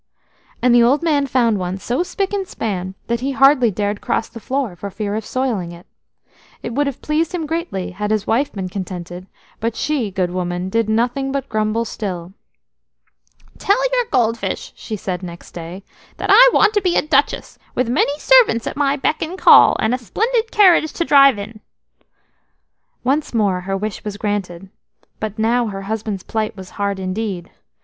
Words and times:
And 0.63 0.73
the 0.73 0.81
old 0.81 1.03
man 1.03 1.27
found 1.27 1.59
one 1.59 1.77
so 1.77 2.01
spick 2.01 2.33
and 2.33 2.47
span 2.47 2.95
that 3.05 3.19
he 3.19 3.33
hardly 3.33 3.69
dared 3.69 4.01
cross 4.01 4.29
the 4.29 4.39
floor 4.39 4.75
for 4.75 4.89
fear 4.89 5.13
of 5.13 5.23
soiling 5.23 5.71
it. 5.71 5.85
It 6.63 6.73
would 6.73 6.87
have 6.87 7.03
pleased 7.03 7.35
him 7.35 7.45
greatly 7.45 7.91
had 7.91 8.09
his 8.09 8.25
wife 8.25 8.51
been 8.51 8.67
contented, 8.67 9.27
but 9.59 9.75
she, 9.75 10.09
good 10.09 10.31
woman, 10.31 10.69
did 10.69 10.89
nothing 10.89 11.31
but 11.31 11.47
grumble 11.49 11.85
still. 11.85 12.33
"Tell 13.59 13.77
your 13.95 14.05
gold 14.09 14.39
fish," 14.39 14.73
she 14.75 14.95
said 14.95 15.21
next 15.21 15.51
day, 15.51 15.83
"that 16.17 16.31
I 16.33 16.49
want 16.51 16.73
to 16.73 16.81
be 16.81 16.95
a 16.95 17.03
duchess, 17.03 17.59
with 17.75 17.87
many 17.87 18.17
servants 18.17 18.65
at 18.65 18.75
my 18.75 18.95
beck 18.95 19.21
and 19.21 19.37
call, 19.37 19.77
and 19.79 19.93
a 19.93 19.99
splendid 19.99 20.49
carriage 20.49 20.91
to 20.93 21.05
drive 21.05 21.37
in." 21.37 21.59
Once 23.03 23.35
more 23.35 23.61
her 23.61 23.77
wish 23.77 24.03
was 24.03 24.17
granted, 24.17 24.71
but 25.19 25.37
now 25.37 25.67
her 25.67 25.83
husband's 25.83 26.23
plight 26.23 26.57
was 26.57 26.71
hard 26.81 26.97
indeed. 26.99 27.51